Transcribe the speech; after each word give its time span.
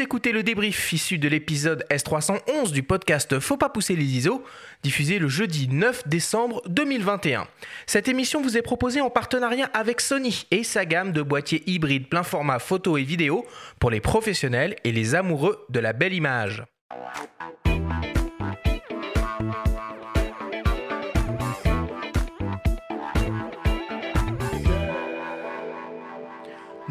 Écoutez 0.00 0.32
le 0.32 0.42
débrief 0.42 0.92
issu 0.92 1.18
de 1.18 1.28
l'épisode 1.28 1.84
S311 1.90 2.72
du 2.72 2.82
podcast 2.82 3.38
Faut 3.40 3.56
pas 3.56 3.68
pousser 3.68 3.94
les 3.94 4.04
ISO, 4.04 4.42
diffusé 4.82 5.18
le 5.18 5.28
jeudi 5.28 5.68
9 5.68 6.08
décembre 6.08 6.62
2021. 6.68 7.46
Cette 7.86 8.08
émission 8.08 8.40
vous 8.40 8.56
est 8.56 8.62
proposée 8.62 9.00
en 9.00 9.10
partenariat 9.10 9.68
avec 9.74 10.00
Sony 10.00 10.46
et 10.50 10.64
sa 10.64 10.86
gamme 10.86 11.12
de 11.12 11.20
boîtiers 11.20 11.62
hybrides 11.66 12.08
plein 12.08 12.22
format 12.22 12.58
photo 12.58 12.96
et 12.96 13.02
vidéo 13.02 13.44
pour 13.80 13.90
les 13.90 14.00
professionnels 14.00 14.76
et 14.84 14.92
les 14.92 15.14
amoureux 15.14 15.64
de 15.68 15.80
la 15.80 15.92
belle 15.92 16.14
image. 16.14 16.64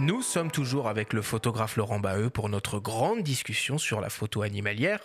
Nous 0.01 0.23
sommes 0.23 0.49
toujours 0.49 0.87
avec 0.87 1.13
le 1.13 1.21
photographe 1.21 1.77
Laurent 1.77 1.99
Baheux 1.99 2.31
pour 2.31 2.49
notre 2.49 2.79
grande 2.79 3.21
discussion 3.21 3.77
sur 3.77 4.01
la 4.01 4.09
photo 4.09 4.41
animalière. 4.41 4.99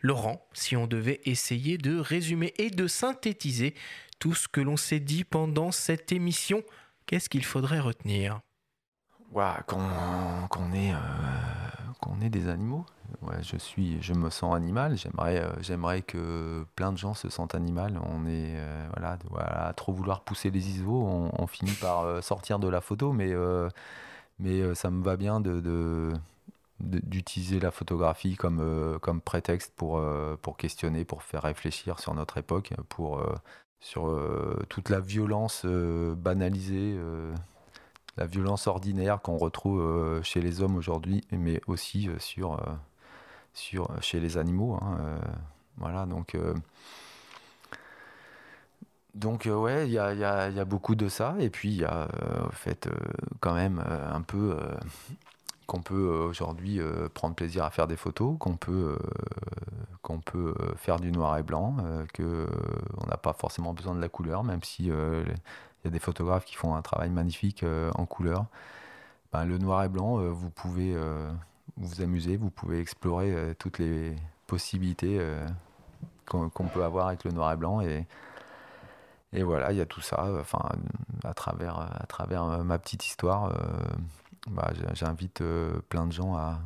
Laurent, 0.00 0.48
si 0.54 0.78
on 0.78 0.86
devait 0.86 1.20
essayer 1.26 1.76
de 1.76 1.98
résumer 1.98 2.54
et 2.56 2.70
de 2.70 2.86
synthétiser 2.86 3.74
tout 4.18 4.32
ce 4.32 4.48
que 4.48 4.62
l'on 4.62 4.78
s'est 4.78 4.98
dit 4.98 5.24
pendant 5.24 5.72
cette 5.72 6.10
émission, 6.10 6.62
qu'est-ce 7.04 7.28
qu'il 7.28 7.44
faudrait 7.44 7.80
retenir? 7.80 8.40
Qu'on 10.48 10.72
est, 10.72 10.94
euh, 10.94 12.24
est 12.24 12.30
des 12.30 12.48
animaux. 12.48 12.86
je, 13.42 13.58
suis, 13.58 14.00
je 14.00 14.14
me 14.14 14.30
sens 14.30 14.56
animal. 14.56 14.96
J'aimerais, 14.96 15.38
euh, 15.38 15.52
j'aimerais 15.60 16.00
que 16.00 16.64
plein 16.76 16.92
de 16.92 16.96
gens 16.96 17.12
se 17.12 17.28
sentent 17.28 17.54
animal. 17.54 18.00
On 18.06 18.24
est, 18.24 18.56
euh, 18.56 18.88
voilà, 18.96 19.18
voilà, 19.28 19.66
à 19.66 19.72
trop 19.74 19.92
vouloir 19.92 20.22
pousser 20.22 20.50
les 20.50 20.66
ISO, 20.66 20.90
on, 20.90 21.30
on 21.38 21.46
finit 21.46 21.74
par 21.74 22.24
sortir 22.24 22.58
de 22.58 22.68
la 22.70 22.80
photo, 22.80 23.12
mais 23.12 23.34
mais 24.40 24.60
euh, 24.60 24.74
ça 24.74 24.90
me 24.90 25.02
va 25.02 25.16
bien 25.16 25.40
de, 25.40 26.12
d'utiliser 26.80 27.60
la 27.60 27.70
photographie 27.70 28.36
comme, 28.36 28.60
euh, 28.60 28.98
comme 28.98 29.20
prétexte 29.20 29.72
pour, 29.76 29.98
euh, 29.98 30.36
pour 30.40 30.56
questionner, 30.56 31.04
pour 31.04 31.22
faire 31.22 31.42
réfléchir 31.42 32.00
sur 32.00 32.14
notre 32.14 32.38
époque, 32.38 32.72
pour, 32.88 33.22
sur 33.80 34.18
toute 34.68 34.88
la 34.88 35.00
violence 35.00 35.64
banalisée, 35.66 36.98
la 38.16 38.26
violence 38.26 38.66
ordinaire 38.66 39.20
qu'on 39.22 39.36
retrouve 39.38 40.22
chez 40.22 40.40
les 40.40 40.60
hommes 40.60 40.76
aujourd'hui, 40.76 41.24
mais 41.32 41.60
aussi 41.66 42.08
sur, 42.18 42.60
sur, 43.54 43.90
chez 44.02 44.20
les 44.20 44.36
animaux. 44.38 44.78
Hein, 44.82 45.18
voilà, 45.78 46.06
donc 46.06 46.36
donc 49.14 49.46
euh, 49.46 49.54
ouais, 49.54 49.86
il 49.86 49.92
y 49.92 49.98
a, 49.98 50.64
beaucoup 50.64 50.94
de 50.94 51.08
ça. 51.08 51.34
Et 51.38 51.50
puis 51.50 51.70
il 51.70 51.80
y 51.80 51.84
a 51.84 52.08
euh, 52.22 52.48
fait 52.52 52.86
euh, 52.86 52.90
quand 53.40 53.54
même 53.54 53.82
un 54.12 54.22
peu 54.22 54.56
qu'on 55.66 55.82
peut 55.82 56.08
aujourd'hui 56.28 56.80
prendre 57.14 57.34
plaisir 57.34 57.64
à 57.64 57.70
faire 57.70 57.86
des 57.86 57.96
photos, 57.96 58.36
qu'on 58.38 58.56
peut, 58.56 58.98
qu'on 60.02 60.20
faire 60.76 60.98
du 60.98 61.12
noir 61.12 61.38
et 61.38 61.44
blanc, 61.44 61.76
que 62.12 62.48
on 62.96 63.06
n'a 63.06 63.16
pas 63.16 63.32
forcément 63.32 63.72
besoin 63.72 63.94
de 63.94 64.00
la 64.00 64.08
couleur, 64.08 64.42
même 64.42 64.62
si 64.64 64.86
il 64.86 65.84
y 65.84 65.88
a 65.88 65.90
des 65.90 66.00
photographes 66.00 66.44
qui 66.44 66.56
font 66.56 66.74
un 66.74 66.82
travail 66.82 67.10
magnifique 67.10 67.64
en 67.94 68.04
couleur. 68.04 68.46
Ben, 69.32 69.44
le 69.44 69.58
noir 69.58 69.84
et 69.84 69.88
blanc, 69.88 70.16
vous 70.16 70.50
pouvez 70.50 70.96
vous 71.76 72.02
amuser, 72.02 72.36
vous 72.36 72.50
pouvez 72.50 72.80
explorer 72.80 73.54
toutes 73.60 73.78
les 73.78 74.16
possibilités 74.48 75.24
qu'on 76.26 76.48
peut 76.48 76.82
avoir 76.82 77.06
avec 77.06 77.22
le 77.22 77.30
noir 77.30 77.52
et 77.52 77.56
blanc 77.56 77.80
et 79.32 79.42
voilà, 79.42 79.72
il 79.72 79.78
y 79.78 79.80
a 79.80 79.86
tout 79.86 80.00
ça. 80.00 80.26
Enfin, 80.40 80.60
à 81.24 81.34
travers, 81.34 81.78
à 81.78 82.06
travers 82.06 82.44
euh, 82.44 82.62
ma 82.62 82.78
petite 82.78 83.06
histoire, 83.06 83.46
euh, 83.46 83.52
bah, 84.48 84.70
j'invite 84.94 85.40
euh, 85.40 85.80
plein 85.88 86.06
de 86.06 86.12
gens 86.12 86.36
à, 86.36 86.60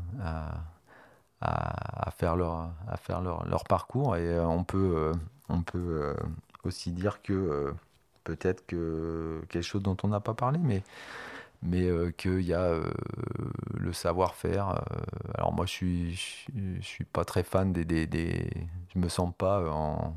à, 1.41 2.11
faire, 2.13 2.37
leur, 2.37 2.71
à 2.89 2.97
faire 2.97 3.21
leur, 3.21 3.47
leur 3.47 3.65
parcours. 3.65 4.17
Et 4.17 4.39
on 4.41 4.65
peut, 4.65 5.13
on 5.49 5.63
peut 5.63 6.15
aussi 6.65 6.93
dire 6.93 7.21
que 7.23 7.75
peut-être 8.25 8.67
que 8.67 9.43
quelque 9.51 9.63
chose 9.63 9.83
dont 9.83 9.97
on 10.03 10.09
n'a 10.09 10.21
pas 10.21 10.35
parlé, 10.35 10.59
mais 10.59 10.83
mais 11.67 11.89
qu'il 12.19 12.43
y 12.43 12.53
a 12.53 12.79
le 13.75 13.93
savoir-faire. 13.95 14.83
alors 15.35 15.53
moi, 15.55 15.65
je 15.67 15.71
suis, 15.71 16.15
je, 16.15 16.83
suis 16.83 17.05
pas 17.05 17.25
très 17.25 17.43
fan 17.43 17.73
des, 17.73 17.87
des, 17.87 18.07
des, 18.07 18.51
je 18.95 18.99
me 18.99 19.09
sens 19.09 19.33
pas 19.37 19.67
en 19.71 20.15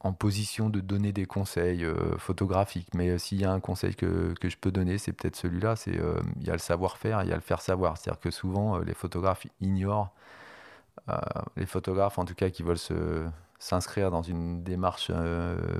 en 0.00 0.12
position 0.12 0.70
de 0.70 0.80
donner 0.80 1.12
des 1.12 1.26
conseils 1.26 1.84
euh, 1.84 2.16
photographiques. 2.18 2.94
Mais 2.94 3.10
euh, 3.10 3.18
s'il 3.18 3.40
y 3.40 3.44
a 3.44 3.52
un 3.52 3.60
conseil 3.60 3.94
que, 3.94 4.34
que 4.40 4.48
je 4.48 4.56
peux 4.56 4.70
donner, 4.70 4.98
c'est 4.98 5.12
peut-être 5.12 5.36
celui-là, 5.36 5.76
c'est 5.76 5.98
euh, 5.98 6.20
il 6.40 6.46
y 6.46 6.50
a 6.50 6.52
le 6.52 6.58
savoir-faire, 6.58 7.22
il 7.24 7.28
y 7.28 7.32
a 7.32 7.36
le 7.36 7.40
faire 7.40 7.60
savoir. 7.60 7.96
C'est-à-dire 7.98 8.20
que 8.20 8.30
souvent, 8.30 8.78
les 8.78 8.94
photographes 8.94 9.46
ignorent, 9.60 10.12
les 11.56 11.64
photographes 11.64 12.18
en 12.18 12.26
tout 12.26 12.34
cas 12.34 12.50
qui 12.50 12.62
veulent 12.62 12.76
se, 12.76 13.26
s'inscrire 13.58 14.10
dans 14.10 14.20
une 14.20 14.62
démarche 14.62 15.10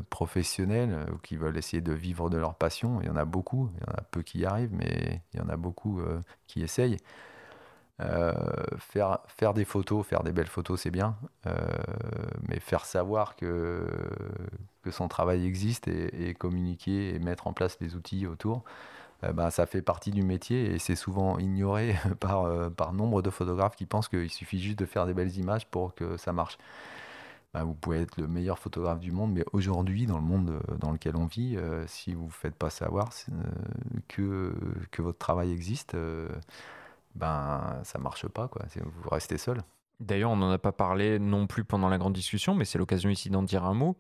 professionnelle 0.09 1.07
ou 1.13 1.19
qui 1.19 1.37
veulent 1.37 1.57
essayer 1.57 1.83
de 1.83 1.93
vivre 1.93 2.31
de 2.31 2.39
leur 2.39 2.55
passion. 2.55 3.01
Il 3.03 3.09
y 3.09 3.11
en 3.11 3.17
a 3.17 3.27
beaucoup, 3.27 3.71
il 3.75 3.81
y 3.81 3.91
en 3.91 3.95
a 3.99 4.03
peu 4.11 4.23
qui 4.23 4.39
y 4.39 4.47
arrivent, 4.47 4.73
mais 4.73 5.21
il 5.35 5.41
y 5.41 5.43
en 5.43 5.49
a 5.51 5.57
beaucoup 5.57 6.01
qui 6.47 6.63
essayent. 6.63 6.97
Euh, 8.01 8.33
faire, 8.79 9.19
faire 9.27 9.55
des 9.55 9.65
photos, 9.65 10.07
faire 10.07 10.23
des 10.23 10.31
belles 10.31 10.47
photos, 10.47 10.81
c'est 10.81 10.91
bien, 10.91 11.17
euh, 11.47 11.57
mais 12.49 12.61
faire 12.61 12.85
savoir 12.85 13.35
que, 13.35 13.89
que 14.83 14.93
son 14.93 15.09
travail 15.09 15.45
existe 15.45 15.89
et, 15.89 16.35
communiquer 16.35 17.15
et 17.15 17.19
mettre 17.19 17.49
en 17.49 17.53
place 17.53 17.77
les 17.81 17.97
outils 17.97 18.27
autour, 18.27 18.63
ben, 19.35 19.51
ça 19.51 19.67
fait 19.67 19.83
partie 19.83 20.13
du 20.13 20.23
métier 20.23 20.73
et 20.73 20.79
c'est 20.79 20.95
souvent 20.95 21.39
ignoré 21.39 21.97
par, 22.21 22.71
par 22.71 22.93
nombre 22.93 23.21
de 23.21 23.31
photographes 23.31 23.75
qui 23.75 23.85
pensent 23.85 24.09
qu'il 24.09 24.31
suffit 24.31 24.61
juste 24.61 24.79
de 24.79 24.87
faire 24.87 25.07
des 25.07 25.15
belles 25.15 25.37
images 25.37 25.67
pour 25.67 25.95
que 25.97 26.17
ça 26.17 26.33
marche. 26.33 26.57
Ben, 27.53 27.65
vous 27.65 27.75
pouvez 27.75 28.03
être 28.03 28.17
le 28.21 28.29
meilleur 28.29 28.61
photographe 28.61 29.01
du 29.01 29.11
monde, 29.11 29.33
mais 29.33 29.45
aujourd'hui, 29.53 30.07
dans 30.07 30.19
le 30.19 30.25
monde 30.25 30.61
dans 30.79 30.93
lequel 30.93 31.17
on 31.17 31.27
vit, 31.27 31.59
si 31.89 32.15
vous 32.15 32.27
ne 32.27 32.31
faites 32.31 32.55
pas 32.55 32.71
savoir 32.71 33.11
que, 34.07 34.55
que 34.93 35.03
votre 35.03 35.19
travail 35.19 35.51
existe, 35.51 35.97
ben 37.15 37.81
ça 37.85 37.99
marche 37.99 38.27
pas, 38.29 38.49
quoi. 38.49 38.63
Vous 38.77 39.11
restez 39.11 39.39
seul. 39.39 39.63
D'ailleurs, 40.01 40.31
on 40.31 40.37
n'en 40.37 40.51
a 40.51 40.59
pas 40.59 40.73
parlé 40.73 41.19
non 41.19 41.47
plus 41.47 41.65
pendant 41.65 41.89
la 41.89 41.99
grande 41.99 42.13
discussion, 42.13 42.55
mais 42.55 42.65
c'est 42.65 42.79
l'occasion 42.79 43.11
ici 43.11 43.31
d'en 43.31 43.43
dire 43.43 43.65
un 43.65 43.75
mot. 43.75 43.97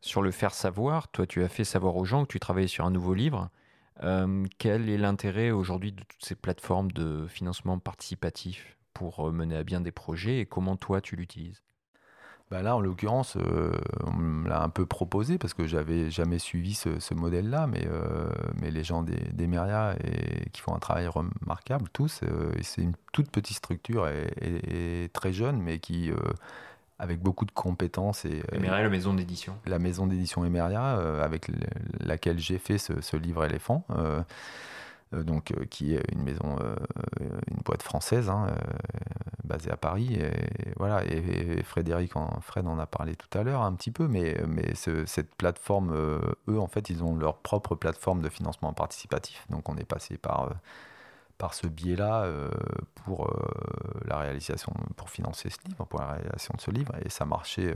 Sur 0.00 0.22
le 0.22 0.30
faire 0.30 0.54
savoir, 0.54 1.08
toi 1.08 1.26
tu 1.26 1.42
as 1.42 1.48
fait 1.48 1.64
savoir 1.64 1.96
aux 1.96 2.04
gens 2.04 2.24
que 2.24 2.32
tu 2.32 2.40
travaillais 2.40 2.68
sur 2.68 2.84
un 2.84 2.90
nouveau 2.90 3.14
livre. 3.14 3.50
Euh, 4.02 4.44
quel 4.58 4.90
est 4.90 4.98
l'intérêt 4.98 5.50
aujourd'hui 5.50 5.92
de 5.92 6.02
toutes 6.02 6.24
ces 6.24 6.34
plateformes 6.34 6.92
de 6.92 7.26
financement 7.28 7.78
participatif 7.78 8.76
pour 8.92 9.28
euh, 9.28 9.32
mener 9.32 9.56
à 9.56 9.64
bien 9.64 9.80
des 9.80 9.92
projets 9.92 10.40
et 10.40 10.46
comment 10.46 10.76
toi 10.76 11.00
tu 11.00 11.16
l'utilises? 11.16 11.62
Bah 12.50 12.62
là, 12.62 12.76
en 12.76 12.80
l'occurrence, 12.80 13.36
euh, 13.36 13.72
on 14.04 14.12
me 14.12 14.48
l'a 14.48 14.62
un 14.62 14.68
peu 14.68 14.86
proposé 14.86 15.36
parce 15.36 15.52
que 15.52 15.66
j'avais 15.66 16.10
jamais 16.10 16.38
suivi 16.38 16.74
ce, 16.74 17.14
modèle-là, 17.14 17.66
mais, 17.66 17.84
euh, 17.90 18.28
mais 18.60 18.70
les 18.70 18.84
gens 18.84 19.02
des, 19.02 19.16
des 19.32 19.46
et, 19.46 20.50
qui 20.50 20.60
font 20.60 20.74
un 20.74 20.78
travail 20.78 21.08
remarquable, 21.08 21.88
tous, 21.92 22.20
euh, 22.22 22.52
c'est 22.62 22.82
une 22.82 22.94
toute 23.12 23.30
petite 23.30 23.56
structure 23.56 24.06
et, 24.06 25.10
très 25.12 25.32
jeune, 25.32 25.60
mais 25.60 25.80
qui, 25.80 26.12
avec 27.00 27.20
beaucoup 27.20 27.46
de 27.46 27.50
compétences. 27.50 28.24
Et, 28.24 28.42
Emeria, 28.52 28.82
la 28.82 28.90
maison 28.90 29.12
d'édition. 29.12 29.56
La 29.66 29.80
maison 29.80 30.06
d'édition 30.06 30.44
Emeria, 30.44 31.22
avec 31.22 31.50
laquelle 31.98 32.38
j'ai 32.38 32.58
fait 32.58 32.78
ce, 32.78 33.00
ce 33.00 33.16
livre 33.16 33.44
éléphant. 33.44 33.84
Euh, 35.14 35.22
donc, 35.22 35.52
euh, 35.52 35.64
qui 35.66 35.94
est 35.94 36.02
une 36.12 36.22
maison, 36.22 36.56
euh, 36.60 36.74
une 37.20 37.62
boîte 37.64 37.82
française, 37.82 38.28
hein, 38.28 38.48
basée 39.44 39.70
à 39.70 39.76
Paris. 39.76 40.14
Et, 40.14 40.30
voilà, 40.76 41.04
et, 41.04 41.62
Frédéric, 41.62 42.16
en, 42.16 42.40
Fred 42.40 42.66
en 42.66 42.78
a 42.78 42.86
parlé 42.86 43.14
tout 43.14 43.38
à 43.38 43.42
l'heure 43.42 43.62
un 43.62 43.72
petit 43.74 43.90
peu, 43.90 44.08
mais, 44.08 44.36
cette 44.74 45.34
plateforme, 45.36 45.92
eux, 46.48 46.58
en 46.58 46.66
fait, 46.66 46.90
ils 46.90 47.02
ont 47.04 47.16
leur 47.16 47.36
propre 47.38 47.74
plateforme 47.74 48.22
de 48.22 48.28
financement 48.28 48.72
participatif. 48.72 49.46
Donc, 49.50 49.68
on 49.68 49.76
est 49.76 49.84
passé 49.84 50.16
par 50.18 50.50
par 51.38 51.52
ce 51.52 51.66
biais-là 51.66 52.26
pour 53.04 53.30
la 54.06 54.18
réalisation, 54.18 54.72
pour 54.96 55.10
financer 55.10 55.50
ce 55.50 55.58
livre, 55.68 55.84
pour 55.84 56.00
la 56.00 56.12
réalisation 56.12 56.54
de 56.56 56.60
ce 56.62 56.70
livre, 56.70 56.94
et 57.04 57.10
ça 57.10 57.26
marchait 57.26 57.74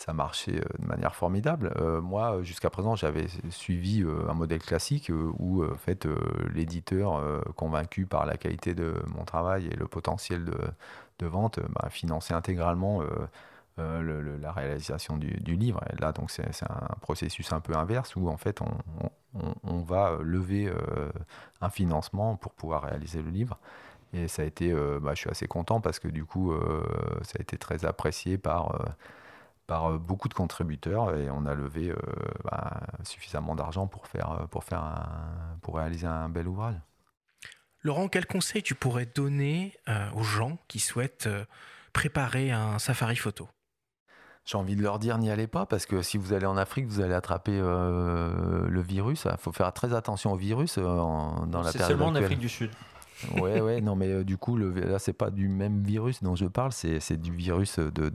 ça 0.00 0.14
marchait 0.14 0.56
euh, 0.56 0.78
de 0.78 0.86
manière 0.86 1.14
formidable. 1.14 1.72
Euh, 1.76 2.00
moi, 2.00 2.42
jusqu'à 2.42 2.70
présent, 2.70 2.96
j'avais 2.96 3.26
suivi 3.50 4.02
euh, 4.02 4.30
un 4.30 4.34
modèle 4.34 4.62
classique 4.62 5.12
où, 5.38 5.62
en 5.62 5.76
fait, 5.76 6.08
l'éditeur, 6.54 7.20
convaincu 7.56 8.06
par 8.06 8.24
la 8.24 8.36
qualité 8.36 8.74
de 8.74 8.94
mon 9.14 9.24
travail 9.24 9.66
et 9.66 9.76
le 9.76 9.86
potentiel 9.86 10.44
de, 10.44 11.26
vente, 11.26 11.60
bah, 11.70 11.88
finançait 11.90 12.32
intégralement 12.32 13.02
la 13.76 14.52
réalisation 14.52 15.18
du, 15.18 15.56
livre. 15.56 15.80
Et 15.92 16.00
là, 16.00 16.12
donc, 16.12 16.30
c'est 16.30 16.62
un 16.62 16.96
processus 17.00 17.52
un 17.52 17.60
peu 17.60 17.76
inverse 17.76 18.16
où, 18.16 18.28
en 18.28 18.36
fait, 18.36 18.60
on, 19.64 19.80
va 19.82 20.18
lever 20.22 20.72
un 21.60 21.70
financement 21.70 22.36
pour 22.36 22.52
pouvoir 22.52 22.82
réaliser 22.82 23.22
le 23.22 23.30
livre. 23.30 23.58
Et 24.12 24.28
ça 24.28 24.42
a 24.42 24.44
été, 24.44 24.72
bah, 25.00 25.12
je 25.14 25.20
suis 25.20 25.30
assez 25.30 25.46
content 25.46 25.80
parce 25.80 25.98
que 25.98 26.08
du 26.08 26.24
coup, 26.24 26.54
ça 27.22 27.36
a 27.38 27.42
été 27.42 27.58
très 27.58 27.84
apprécié 27.84 28.38
par 28.38 28.74
par 29.70 29.88
euh, 29.88 29.98
beaucoup 29.98 30.28
de 30.28 30.34
contributeurs 30.34 31.16
et 31.16 31.30
on 31.30 31.46
a 31.46 31.54
levé 31.54 31.90
euh, 31.90 31.96
bah, 32.42 32.80
suffisamment 33.04 33.54
d'argent 33.54 33.86
pour 33.86 34.08
faire, 34.08 34.32
euh, 34.32 34.46
pour, 34.46 34.64
faire 34.64 35.08
pour 35.62 35.76
réaliser 35.76 36.08
un 36.08 36.28
bel 36.28 36.48
ouvrage. 36.48 36.74
Laurent, 37.84 38.08
quel 38.08 38.26
conseil 38.26 38.64
tu 38.64 38.74
pourrais 38.74 39.06
donner 39.06 39.74
aux 40.14 40.22
gens 40.22 40.58
qui 40.68 40.80
souhaitent 40.80 41.30
préparer 41.94 42.50
un 42.50 42.78
safari 42.78 43.16
photo? 43.16 43.48
J'ai 44.44 44.58
envie 44.58 44.74
de 44.74 44.82
leur 44.82 44.98
dire 44.98 45.18
n'y 45.18 45.30
allez 45.30 45.46
pas 45.46 45.66
parce 45.66 45.86
que 45.86 46.02
si 46.02 46.18
vous 46.18 46.32
allez 46.32 46.46
en 46.46 46.56
Afrique, 46.56 46.86
vous 46.86 47.00
allez 47.00 47.14
attraper 47.14 47.52
euh, 47.54 48.66
le 48.68 48.80
virus. 48.80 49.26
Il 49.30 49.38
faut 49.38 49.52
faire 49.52 49.72
très 49.72 49.94
attention 49.94 50.32
au 50.32 50.36
virus 50.36 50.78
euh, 50.78 50.82
dans 50.82 51.44
la 51.44 51.46
période 51.48 51.72
C'est 51.72 51.78
seulement 51.86 52.06
en 52.06 52.14
Afrique 52.14 52.38
du 52.38 52.48
Sud. 52.48 52.70
Ouais, 53.40 53.60
ouais, 53.60 53.80
non, 53.82 53.96
mais 53.96 54.08
euh, 54.08 54.24
du 54.24 54.36
coup, 54.36 54.56
le, 54.56 54.70
là, 54.72 54.98
c'est 54.98 55.12
pas 55.12 55.30
du 55.30 55.48
même 55.48 55.82
virus 55.82 56.22
dont 56.22 56.36
je 56.36 56.46
parle, 56.46 56.72
c'est 56.72 57.20
du 57.20 57.32
virus 57.32 57.78
de, 57.78 58.10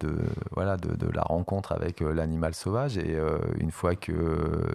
voilà, 0.52 0.78
de, 0.78 1.08
la 1.14 1.22
rencontre 1.22 1.72
avec 1.72 2.02
l'animal 2.02 2.54
sauvage. 2.54 2.98
Et 2.98 3.18
une 3.60 3.72
fois 3.72 3.96
que, 3.96 4.12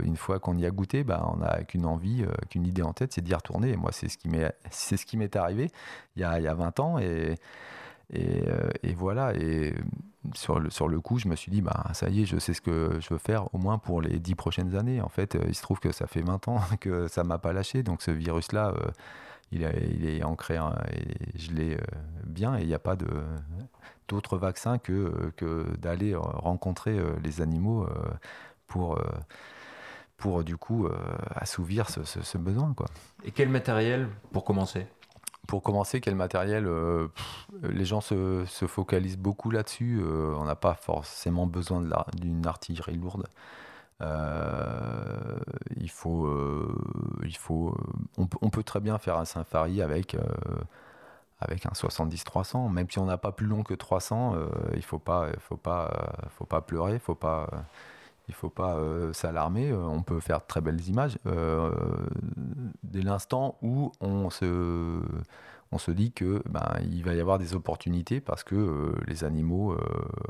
une 0.05 0.17
qu'on 0.41 0.57
y 0.57 0.67
a 0.67 0.71
goûté, 0.71 1.05
bah, 1.05 1.29
on 1.35 1.43
a 1.43 1.63
qu'une 1.65 1.87
envie, 1.87 2.25
qu'une 2.49 2.67
idée 2.67 2.83
en 2.83 2.93
tête, 2.93 3.13
c'est 3.13 3.23
d'y 3.23 3.35
retourner. 3.35 3.71
Et 3.71 3.77
moi, 3.77 3.91
c'est 3.93 4.09
ce 4.09 4.17
qui 4.19 4.29
m'est, 4.29 5.37
arrivé 5.37 5.71
il 6.17 6.23
y, 6.23 6.25
a, 6.25 6.41
y 6.41 6.47
a 6.47 6.55
20 6.55 6.81
ans. 6.81 6.99
Et, 6.99 7.37
et, 8.13 8.95
voilà. 8.95 9.35
Et 9.35 9.75
sur 10.35 10.59
le, 10.59 10.71
sur 10.71 10.89
le 10.89 11.01
coup, 11.01 11.19
je 11.19 11.29
me 11.29 11.37
suis 11.37 11.51
dit, 11.51 11.63
bah, 11.63 11.85
ça 11.93 12.09
y 12.09 12.23
est, 12.23 12.27
je 12.27 12.39
sais 12.39 12.55
ce 12.55 12.61
que 12.61 12.99
je 13.01 13.09
veux 13.11 13.19
faire 13.19 13.53
au 13.55 13.59
moins 13.59 13.79
pour 13.79 14.03
les 14.03 14.19
dix 14.19 14.35
prochaines 14.35 14.75
années. 14.77 15.01
En 15.01 15.09
fait, 15.09 15.35
euh, 15.35 15.45
il 15.49 15.55
se 15.55 15.63
trouve 15.63 15.81
que 15.81 15.93
ça 15.93 16.07
fait 16.07 16.23
20 16.23 16.49
ans 16.49 16.61
que 16.81 17.09
ça 17.09 17.25
m'a 17.25 17.39
pas 17.39 17.53
lâché. 17.53 17.83
Donc 17.83 18.03
ce 18.03 18.11
virus-là, 18.11 18.75
euh, 19.53 19.71
il, 19.83 20.05
il, 20.05 20.09
est 20.09 20.23
ancré 20.23 20.57
hein, 20.57 20.75
et 20.93 21.39
je 21.39 21.53
l'ai 21.53 21.75
euh, 21.75 21.81
bien. 22.25 22.57
Et 22.59 22.63
il 22.63 22.67
n'y 22.67 22.75
a 22.75 22.79
pas 22.79 22.97
de, 22.97 23.09
d'autre 24.09 24.37
vaccin 24.37 24.79
que, 24.79 25.33
que 25.37 25.67
d'aller 25.77 26.15
rencontrer 26.17 26.99
les 27.23 27.41
animaux 27.41 27.87
pour, 28.67 28.99
pour 30.17 30.43
du 30.43 30.57
coup 30.57 30.89
assouvir 31.35 31.89
ce, 31.91 32.03
ce 32.05 32.39
besoin. 32.39 32.75
Quoi. 32.75 32.87
Et 33.25 33.31
quel 33.31 33.49
matériel 33.49 34.09
pour 34.33 34.45
commencer? 34.45 34.87
Pour 35.47 35.63
commencer, 35.65 36.01
quel 36.01 36.15
matériel 36.15 36.67
euh, 36.67 37.09
Les 37.63 37.85
gens 37.85 38.01
se, 38.01 38.45
focalisent 38.69 39.19
beaucoup 39.19 39.51
là-dessus. 39.51 40.01
Euh, 40.01 40.35
on 40.37 40.45
n'a 40.45 40.55
pas 40.55 40.75
forcément 40.75 41.47
besoin 41.47 41.83
d'une 42.15 42.47
artillerie 42.47 42.97
lourde. 42.97 43.27
Euh, 44.01 45.39
il 45.77 45.91
faut, 45.91 46.29
il 47.25 47.37
faut, 47.37 47.77
on, 48.17 48.27
peut 48.27 48.63
très 48.63 48.81
bien 48.81 48.99
faire 48.99 49.19
un 49.19 49.25
safari 49.25 49.83
avec 49.83 50.17
avec 51.41 51.65
un 51.67 51.71
70-300, 51.71 52.71
même 52.71 52.91
si 52.91 52.99
on 52.99 53.07
n'a 53.07 53.17
pas 53.19 53.33
plus 53.33 53.47
long 53.47 53.63
que 53.63 53.75
300, 53.75 54.37
il 54.75 54.83
faut 54.83 54.99
pas, 54.99 55.29
faut 55.39 55.57
pas, 55.57 56.29
faut 56.31 56.45
pas 56.45 56.61
pleurer, 56.61 56.99
faut 56.99 57.15
pas 57.15 57.49
il 58.29 58.35
faut 58.35 58.51
pas 58.51 58.79
s'alarmer, 59.13 59.73
on 59.73 60.03
peut 60.03 60.21
faire 60.21 60.41
de 60.41 60.47
très 60.47 60.61
belles 60.61 60.87
images. 60.89 61.19
dès 62.85 63.03
l'instant 63.03 63.57
où 63.63 63.93
on 64.01 64.31
se, 64.31 65.03
on 65.73 65.79
se 65.79 65.91
dit 65.91 66.13
que 66.13 66.43
ben, 66.49 66.67
il 66.91 67.05
va 67.05 67.15
y 67.15 67.21
avoir 67.21 67.39
des 67.39 67.55
opportunités 67.55 68.21
parce 68.21 68.45
que 68.45 68.55
euh, 68.55 68.95
les 69.07 69.25
animaux 69.25 69.73
euh, 69.73 69.79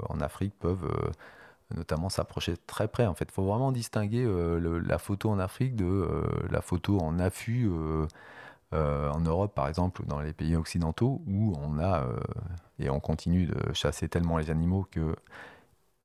en 0.08 0.20
Afrique 0.20 0.54
peuvent 0.58 0.84
euh, 0.84 1.10
notamment 1.74 2.08
s'approcher 2.08 2.56
très 2.66 2.88
près. 2.88 3.06
En 3.06 3.14
fait, 3.14 3.26
il 3.28 3.32
faut 3.32 3.44
vraiment 3.44 3.72
distinguer 3.72 4.26
la 4.60 4.98
photo 4.98 5.30
en 5.30 5.38
Afrique 5.38 5.76
de 5.76 6.08
la 6.50 6.60
photo 6.60 6.98
en 7.00 7.18
affût 7.18 7.70
en 8.72 9.20
Europe, 9.20 9.54
par 9.54 9.68
exemple, 9.68 10.02
ou 10.02 10.04
dans 10.04 10.20
les 10.20 10.32
pays 10.32 10.56
occidentaux, 10.56 11.22
où 11.26 11.54
on 11.60 11.78
a 11.78 12.06
et 12.78 12.90
on 12.90 13.00
continue 13.00 13.46
de 13.46 13.72
chasser 13.72 14.08
tellement 14.08 14.38
les 14.38 14.50
animaux 14.50 14.86
que 14.90 15.16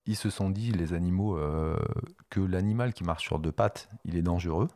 ils 0.07 0.15
se 0.15 0.29
sont 0.29 0.49
dit 0.49 0.71
les 0.71 0.93
animaux 0.93 1.39
que 2.29 2.39
l'animal 2.39 2.93
qui 2.93 3.03
marche 3.03 3.23
sur 3.23 3.39
deux 3.39 3.51
pattes, 3.51 3.89
il 4.05 4.15
est 4.15 4.21
dangereux. 4.21 4.67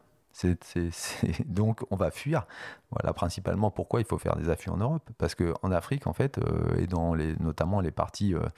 Donc 1.46 1.86
on 1.92 1.96
va 1.96 2.12
fuir. 2.12 2.46
Voilà 2.92 3.14
principalement 3.14 3.72
pourquoi 3.72 4.00
il 4.00 4.06
faut 4.06 4.18
faire 4.18 4.36
des 4.36 4.50
affûts 4.50 4.70
en 4.70 4.78
Europe. 4.78 5.10
Parce 5.18 5.36
qu'en 5.36 5.72
Afrique, 5.72 6.08
en 6.08 6.14
fait, 6.14 6.38
euh, 6.38 6.78
et 6.78 6.88
dans 6.88 7.14
les, 7.14 7.36
notamment 7.38 7.82
les 7.82 7.92
parties 7.92 8.34
euh, 8.34 8.40
euh, 8.40 8.50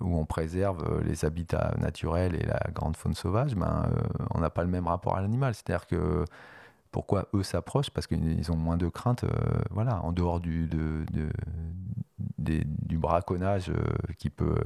où 0.00 0.18
on 0.18 0.24
préserve 0.24 1.02
les 1.02 1.24
habitats 1.24 1.74
naturels 1.78 2.34
et 2.34 2.44
la 2.44 2.60
grande 2.72 2.96
faune 2.96 3.14
sauvage, 3.14 3.54
ben, 3.54 3.88
on 4.34 4.40
n'a 4.40 4.50
pas 4.50 4.62
le 4.62 4.68
même 4.68 4.86
rapport 4.86 5.16
à 5.16 5.20
l'animal. 5.20 5.54
C'est-à-dire 5.54 5.86
que 5.86 6.24
pourquoi 6.92 7.28
eux 7.34 7.42
s'approchent? 7.42 7.90
Parce 7.90 8.06
qu'ils 8.06 8.52
ont 8.52 8.56
moins 8.56 8.76
de 8.76 8.88
crainte, 8.88 9.24
voilà, 9.70 10.02
en 10.02 10.12
dehors 10.12 10.40
du, 10.40 10.66
de, 10.66 11.04
du 12.38 12.98
braconnage 12.98 13.72
qui 14.18 14.30
peut 14.30 14.56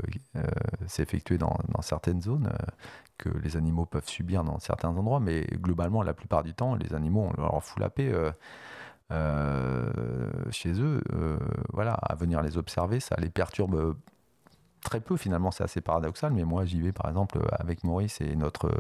s'effectuer 0.87 1.39
dans, 1.39 1.57
dans, 1.69 1.83
certaines 1.83 2.21
zones 2.21 2.51
que 3.21 3.29
les 3.29 3.57
animaux 3.57 3.85
peuvent 3.85 4.09
subir 4.09 4.45
dans 4.45 4.59
certains 4.59 4.89
endroits, 4.89 5.21
mais 5.21 5.47
globalement, 5.53 6.03
la 6.03 6.15
plupart 6.15 6.43
du 6.43 6.55
temps, 6.55 6.75
les 6.75 6.95
animaux, 6.95 7.31
on 7.37 7.41
leur 7.41 7.63
fout 7.63 7.79
la 7.79 7.91
paix. 7.91 8.11
Euh, 8.13 8.33
euh, 9.13 9.91
chez 10.53 10.81
eux, 10.81 11.03
euh, 11.13 11.37
voilà, 11.73 11.95
à 11.95 12.15
venir 12.15 12.43
les 12.43 12.57
observer, 12.57 13.01
ça 13.01 13.17
les 13.19 13.29
perturbe 13.29 13.97
très 14.83 15.01
peu 15.01 15.17
finalement, 15.17 15.51
c'est 15.51 15.65
assez 15.65 15.81
paradoxal, 15.81 16.33
mais 16.33 16.45
moi 16.45 16.65
j'y 16.65 16.81
vais 16.81 16.93
par 16.93 17.09
exemple 17.09 17.41
avec 17.53 17.85
Maurice 17.85 18.21
et 18.21 18.37
notre, 18.37 18.71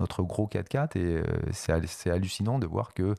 notre 0.00 0.22
gros 0.22 0.46
4x4 0.46 0.98
et 0.98 1.22
c'est 1.52 2.10
hallucinant 2.10 2.58
de 2.58 2.66
voir 2.66 2.94
que 2.94 3.14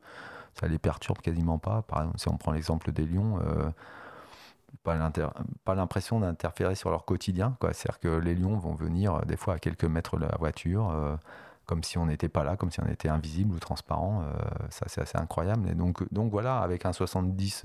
ça 0.60 0.68
les 0.68 0.80
perturbe 0.80 1.20
quasiment 1.20 1.58
pas. 1.58 1.82
Par 1.82 2.00
exemple, 2.00 2.20
si 2.20 2.30
on 2.30 2.38
prend 2.38 2.52
l'exemple 2.52 2.92
des 2.92 3.06
lions, 3.06 3.40
pas 4.84 5.76
l'impression 5.76 6.20
d'interférer 6.20 6.76
sur 6.76 6.90
leur 6.90 7.06
quotidien. 7.06 7.58
C'est-à-dire 7.62 8.00
que 8.00 8.20
les 8.20 8.36
lions 8.36 8.58
vont 8.58 8.76
venir 8.76 9.16
euh, 9.16 9.22
des 9.26 9.38
fois 9.38 9.56
à 9.56 9.60
quelques 9.60 9.86
mètres 9.86 10.18
de 10.18 10.26
la 10.26 10.36
voiture, 10.38 10.90
euh, 10.92 11.16
comme 11.66 11.84
si 11.84 11.98
on 11.98 12.06
n'était 12.06 12.30
pas 12.30 12.44
là, 12.44 12.56
comme 12.56 12.72
si 12.72 12.80
on 12.82 12.88
était 12.88 13.10
invisible 13.10 13.54
ou 13.56 13.60
transparent. 13.60 14.22
Euh, 14.24 14.34
ça, 14.70 14.86
c'est 14.88 15.02
assez 15.02 15.18
incroyable. 15.18 15.76
Donc, 15.76 16.04
donc 16.14 16.32
voilà, 16.32 16.60
avec 16.60 16.86
un 16.86 16.94
70 16.94 17.64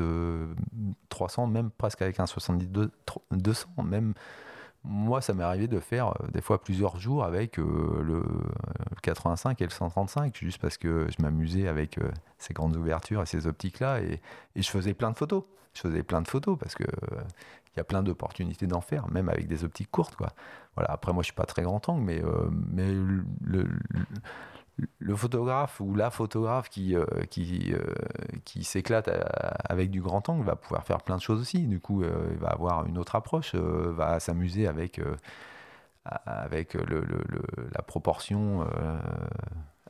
300, 1.09 1.47
même 1.47 1.71
presque 1.71 2.03
avec 2.03 2.21
un 2.21 2.27
70 2.27 2.69
200, 3.33 3.69
même 3.85 4.15
moi, 4.85 5.21
ça 5.21 5.35
m'est 5.35 5.45
arrivé 5.45 5.69
de 5.69 5.79
faire 5.79 6.15
des 6.33 6.41
fois 6.41 6.61
plusieurs 6.61 6.99
jours 6.99 7.25
avec 7.25 7.59
le 7.59 8.23
85 9.03 9.61
et 9.61 9.65
le 9.65 9.71
135, 9.71 10.37
juste 10.37 10.59
parce 10.59 10.79
que 10.79 11.07
je 11.11 11.23
m'amusais 11.23 11.69
avec 11.69 11.99
ces 12.39 12.55
grandes 12.55 12.77
ouvertures 12.77 13.23
et 13.23 13.27
ces 13.27 13.47
optiques-là, 13.47 14.01
et, 14.01 14.21
je 14.57 14.69
faisais 14.69 14.95
plein 14.95 15.11
de 15.11 15.17
photos 15.17 15.45
je 15.73 15.83
faisais 15.83 16.03
plein 16.03 16.21
de 16.21 16.27
photos 16.27 16.59
parce 16.59 16.75
que 16.75 16.83
il 17.75 17.77
y 17.77 17.81
a 17.81 17.85
plein 17.85 18.03
d'opportunités 18.03 18.67
d'en 18.67 18.81
faire, 18.81 19.09
même 19.11 19.29
avec 19.29 19.47
des 19.47 19.65
optiques 19.65 19.91
courtes. 19.91 20.17
Quoi. 20.17 20.31
Voilà. 20.75 20.91
Après, 20.91 21.13
moi, 21.13 21.23
je 21.23 21.27
suis 21.27 21.35
pas 21.35 21.45
très 21.45 21.63
grand 21.63 21.89
angle, 21.89 22.03
mais, 22.03 22.23
euh, 22.23 22.51
photographe 25.17 25.81
ou 25.81 25.95
la 25.95 26.11
photographe 26.11 26.69
qui, 26.69 26.95
euh, 26.95 27.05
qui, 27.31 27.73
euh, 27.73 27.81
qui 28.45 28.65
s'éclate 28.65 29.11
avec 29.69 29.91
du 29.91 30.01
grand 30.01 30.29
angle 30.29 30.45
va 30.45 30.57
pouvoir 30.57 30.85
faire 30.85 31.03
plein 31.03 31.17
de 31.17 31.23
choses 31.23 31.41
aussi. 31.41 31.67
Du 31.67 31.81
coup, 31.81 32.03
il 32.03 32.39
va 32.39 32.49
avoir 32.49 32.87
une 32.87 32.99
autre 32.99 33.17
approche, 33.17 33.55
va 33.55 34.21
s'amuser 34.21 34.67
avec, 34.67 35.01
avec 36.05 36.75
le, 36.75 37.05
la 37.73 37.83
proportion 37.83 38.67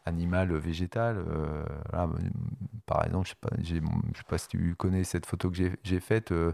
animal, 0.06 0.52
végétal. 0.54 1.16
Euh, 1.18 1.64
par 2.87 3.04
exemple, 3.04 3.28
je 3.59 3.59
ne 3.59 3.64
sais, 3.64 3.75
sais, 3.75 4.23
pas 4.28 4.38
si 4.38 4.49
tu 4.49 4.75
connais 4.76 5.04
cette 5.04 5.26
photo 5.26 5.50
que 5.50 5.56
j'ai 5.82 6.00
faite 6.00 6.32
euh, 6.32 6.52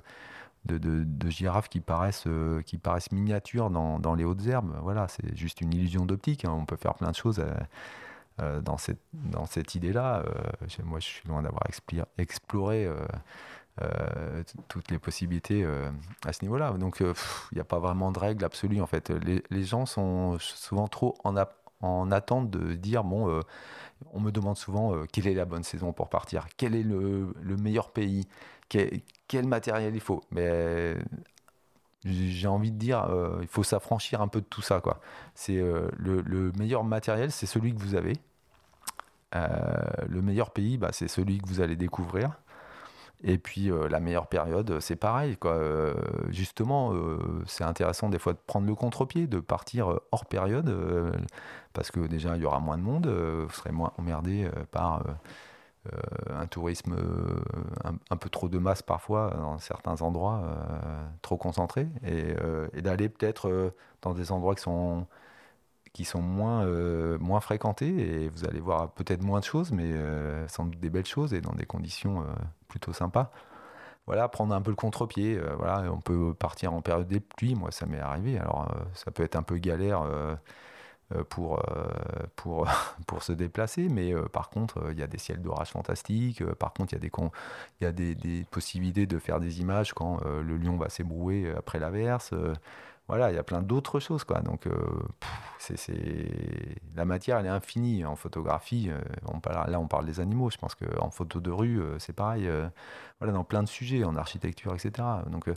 de, 0.64 0.78
de, 0.78 1.30
girafes 1.30 1.68
qui 1.68 1.80
paraissent, 1.80 2.26
euh, 2.26 2.62
qui 2.62 2.78
paraissent 2.78 3.12
miniatures 3.12 3.70
dans, 3.70 3.98
dans, 3.98 4.14
les 4.14 4.24
hautes 4.24 4.46
herbes. 4.46 4.76
Voilà, 4.82 5.08
c'est 5.08 5.36
juste 5.36 5.60
une 5.60 5.72
illusion 5.72 6.06
d'optique. 6.06 6.44
Hein. 6.44 6.54
On 6.56 6.66
peut 6.66 6.76
faire 6.76 6.94
plein 6.94 7.10
de 7.10 7.16
choses. 7.16 7.42
Dans 8.38 8.76
cette, 8.76 9.00
dans 9.12 9.46
cette 9.46 9.74
idée-là, 9.74 10.22
moi 10.84 11.00
je 11.00 11.06
suis 11.06 11.28
loin 11.28 11.42
d'avoir 11.42 11.62
exploré 12.18 12.88
toutes 14.68 14.90
les 14.90 14.98
possibilités 14.98 15.66
à 16.24 16.32
ce 16.32 16.42
niveau-là. 16.42 16.72
Donc 16.72 17.00
il 17.00 17.14
n'y 17.54 17.60
a 17.60 17.64
pas 17.64 17.78
vraiment 17.78 18.12
de 18.12 18.18
règle 18.18 18.44
absolue 18.44 18.80
en 18.80 18.86
fait. 18.86 19.10
Les, 19.10 19.64
gens 19.64 19.86
sont 19.86 20.38
souvent 20.38 20.86
trop 20.86 21.16
en, 21.24 21.34
en 21.80 22.10
attente 22.10 22.50
de 22.50 22.74
dire 22.74 23.04
bon, 23.04 23.28
euh, 23.28 23.40
on 24.12 24.20
me 24.20 24.30
demande 24.30 24.56
souvent 24.56 24.94
euh, 24.94 25.04
quelle 25.10 25.26
est 25.26 25.34
la 25.34 25.44
bonne 25.44 25.64
saison 25.64 25.92
pour 25.92 26.08
partir, 26.08 26.46
quel 26.56 26.74
est 26.74 26.82
le, 26.82 27.32
meilleur 27.60 27.90
pays, 27.90 28.26
quel, 28.68 29.46
matériel 29.46 29.94
il 29.94 30.00
faut? 30.00 30.22
Mais 30.30 30.96
j'ai 32.06 32.48
envie 32.48 32.72
de 32.72 32.78
dire, 32.78 33.04
euh, 33.04 33.38
il 33.42 33.48
faut 33.48 33.62
s'affranchir 33.62 34.20
un 34.20 34.28
peu 34.28 34.40
de 34.40 34.46
tout 34.46 34.62
ça. 34.62 34.80
Quoi. 34.80 35.00
C'est 35.34 35.62
le, 35.96 36.52
meilleur 36.58 36.84
matériel, 36.84 37.30
c'est 37.30 37.46
celui 37.46 37.74
que 37.74 37.80
vous 37.80 37.94
avez. 37.94 38.14
le 39.34 40.22
meilleur 40.22 40.50
pays, 40.50 40.78
bah, 40.78 40.90
c'est 40.92 41.08
celui 41.08 41.38
que 41.38 41.46
vous 41.48 41.60
allez 41.60 41.76
découvrir. 41.76 42.38
Et 43.24 43.38
puis 43.38 43.70
euh, 43.70 43.88
la 43.88 44.00
meilleure 44.00 44.26
période, 44.26 44.78
c'est 44.80 44.96
pareil. 44.96 45.36
Quoi. 45.36 45.52
Euh, 45.52 45.94
justement, 46.28 46.92
euh, 46.92 47.18
c'est 47.46 47.64
intéressant 47.64 48.08
des 48.08 48.18
fois 48.18 48.32
de 48.34 48.38
prendre 48.46 48.66
le 48.66 48.74
contre-pied, 48.74 49.26
de 49.26 49.40
partir 49.40 49.98
hors 50.12 50.26
période, 50.26 50.74
parce 51.72 51.90
que 51.90 52.00
déjà 52.00 52.36
il 52.36 52.42
y 52.42 52.46
aura 52.46 52.60
moins 52.60 52.78
de 52.78 52.82
monde, 52.82 53.06
vous 53.06 53.54
serez 53.54 53.72
moins 53.72 53.92
emmerdé 53.98 54.48
par 54.70 55.02
un 56.30 56.46
tourisme 56.46 56.96
un, 57.84 58.16
peu 58.16 58.28
trop 58.28 58.48
de 58.48 58.58
masse 58.58 58.82
parfois 58.82 59.30
dans 59.36 59.58
certains 59.58 60.02
endroits, 60.02 60.42
trop 61.22 61.36
concentré, 61.36 61.88
et, 62.04 62.34
d'aller 62.80 63.08
peut-être 63.08 63.72
dans 64.02 64.14
des 64.14 64.32
endroits 64.32 64.54
qui 64.54 64.62
sont 64.62 65.06
qui 65.96 66.04
sont 66.04 66.20
moins, 66.20 66.66
euh, 66.66 67.18
moins 67.20 67.40
fréquentés 67.40 67.88
et 67.88 68.28
vous 68.28 68.44
allez 68.44 68.60
voir 68.60 68.90
peut-être 68.90 69.22
moins 69.22 69.40
de 69.40 69.44
choses, 69.46 69.72
mais 69.72 69.92
euh, 69.94 70.46
sans 70.46 70.66
doute 70.66 70.78
des 70.78 70.90
belles 70.90 71.06
choses 71.06 71.32
et 71.32 71.40
dans 71.40 71.54
des 71.54 71.64
conditions 71.64 72.22
plutôt 72.68 72.92
sympas. 72.92 73.30
Voilà, 74.06 74.28
prendre 74.28 74.54
un 74.54 74.60
peu 74.60 74.70
le 74.70 74.76
contre-pied. 74.76 75.40
voilà, 75.56 75.90
on 75.90 76.00
peut 76.00 76.34
partir 76.34 76.74
en 76.74 76.82
période 76.82 77.08
des 77.08 77.20
pluies, 77.20 77.54
moi 77.54 77.70
ça 77.72 77.86
m'est 77.86 77.98
arrivé. 77.98 78.38
Alors 78.38 78.68
ça 78.92 79.10
peut 79.10 79.22
être 79.22 79.36
un 79.36 79.42
peu 79.42 79.56
galère 79.56 80.06
pour, 81.28 81.62
pour, 82.34 82.68
pour 83.06 83.22
se 83.22 83.32
déplacer, 83.32 83.88
mais 83.88 84.12
par 84.32 84.50
contre 84.50 84.88
il 84.90 84.98
y 84.98 85.02
a 85.02 85.06
des 85.06 85.18
ciels 85.18 85.40
d'orage 85.40 85.70
fantastiques. 85.70 86.44
par 86.54 86.72
contre 86.72 86.92
il 86.92 86.96
y 86.96 86.98
a, 86.98 87.00
des, 87.00 87.10
il 87.80 87.84
y 87.84 87.86
a 87.86 87.92
des, 87.92 88.14
des, 88.14 88.44
possibilités 88.50 89.06
de 89.06 89.18
faire 89.18 89.40
des 89.40 89.60
images 89.60 89.92
quand 89.92 90.20
le 90.24 90.56
lion 90.56 90.76
va 90.76 90.88
s'ébrouer 90.88 91.52
après 91.56 91.78
l'averse 91.78 92.34
voilà, 93.08 93.30
il 93.30 93.36
y 93.36 93.38
a 93.38 93.44
plein 93.44 93.62
d'autres 93.62 94.00
choses, 94.00 94.24
quoi. 94.24 94.40
Donc, 94.40 94.66
euh, 94.66 94.74
c'est, 95.58 95.76
la 96.96 97.04
matière, 97.04 97.38
elle 97.38 97.46
est 97.46 97.50
infinie 97.50 98.04
en 98.04 98.16
photographie. 98.16 98.88
Euh, 98.90 98.98
on 99.32 99.38
parle, 99.38 99.70
là, 99.70 99.78
on 99.78 99.86
parle 99.86 100.06
des 100.06 100.18
animaux. 100.18 100.50
Je 100.50 100.58
pense 100.58 100.74
qu'en 100.74 101.10
photo 101.10 101.40
de 101.40 101.50
rue, 101.50 101.80
euh, 101.80 101.98
c'est 102.00 102.12
pareil. 102.12 102.50
voilà, 103.20 103.32
dans 103.32 103.44
plein 103.44 103.62
de 103.62 103.68
sujets, 103.68 104.02
en 104.04 104.16
architecture, 104.16 104.74
etc. 104.74 105.06
Donc, 105.30 105.48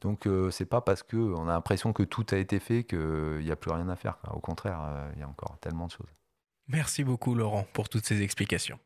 donc, 0.00 0.28
c'est 0.50 0.66
pas 0.66 0.80
parce 0.80 1.02
que 1.02 1.16
on 1.16 1.48
a 1.48 1.52
l'impression 1.52 1.92
que 1.92 2.02
tout 2.02 2.26
a 2.30 2.36
été 2.36 2.58
fait 2.58 2.84
qu'il 2.84 3.40
n'y 3.40 3.50
a 3.50 3.56
plus 3.56 3.70
rien 3.70 3.88
à 3.88 3.96
faire. 3.96 4.18
Au 4.32 4.40
contraire, 4.40 4.80
il 5.14 5.20
y 5.20 5.22
a 5.22 5.28
encore 5.28 5.58
tellement 5.60 5.86
de 5.86 5.92
choses. 5.92 6.14
Merci 6.68 7.02
beaucoup, 7.02 7.34
Laurent, 7.34 7.66
pour 7.72 7.88
toutes 7.88 8.04
ces 8.04 8.22
explications. 8.22 8.78